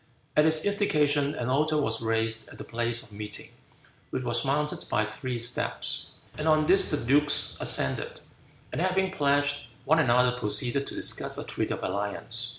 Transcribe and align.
At 0.35 0.45
his 0.45 0.65
instigation, 0.65 1.35
an 1.35 1.49
altar 1.49 1.77
was 1.77 2.01
raised 2.01 2.49
at 2.49 2.57
the 2.57 2.63
place 2.63 3.03
of 3.03 3.11
meeting, 3.11 3.49
which 4.09 4.23
was 4.23 4.43
mounted 4.43 4.83
by 4.89 5.05
three 5.05 5.37
steps, 5.37 6.07
and 6.39 6.47
on 6.47 6.65
this 6.65 6.89
the 6.89 6.97
dukes 6.97 7.55
ascended, 7.59 8.19
and 8.71 8.81
having 8.81 9.11
pledged 9.11 9.67
one 9.85 9.99
another 9.99 10.35
proceeded 10.39 10.87
to 10.87 10.95
discuss 10.95 11.37
a 11.37 11.43
treaty 11.45 11.75
of 11.75 11.83
alliance. 11.83 12.49